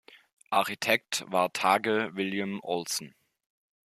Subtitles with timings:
[0.49, 3.13] Architekt war Tage William-Olsson.